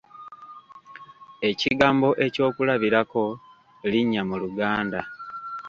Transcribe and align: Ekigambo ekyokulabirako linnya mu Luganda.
Ekigambo 1.49 2.09
ekyokulabirako 2.25 3.23
linnya 3.91 4.21
mu 4.29 4.35
Luganda. 4.41 5.01